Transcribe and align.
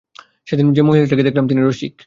সেদিন 0.45 0.67
যে 0.73 0.81
মহিলাটিকে 0.81 1.23
দেখলাম, 1.23 1.45
তিনি– 1.47 1.63
রসিক। 1.63 1.95